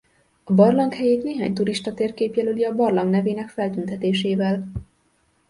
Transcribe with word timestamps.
A 0.43 0.53
barlang 0.53 0.91
helyét 0.93 1.23
néhány 1.23 1.53
turistatérkép 1.53 2.35
jelöli 2.35 2.63
a 2.65 2.75
barlang 2.75 3.09
nevének 3.09 3.49
feltüntetésével. 3.49 4.67